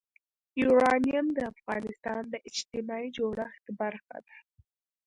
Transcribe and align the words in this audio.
یورانیم 0.61 1.25
د 1.33 1.39
افغانستان 1.53 2.21
د 2.29 2.35
اجتماعي 2.47 3.09
جوړښت 3.17 3.65
برخه 3.79 4.17
ده. 4.27 4.37